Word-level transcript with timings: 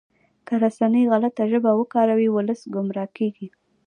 که 0.45 0.53
رسنۍ 0.63 1.03
غلطه 1.11 1.41
ژبه 1.51 1.71
وکاروي 1.79 2.27
ولس 2.31 2.61
ګمراه 2.73 3.09
کیږي. 3.17 3.47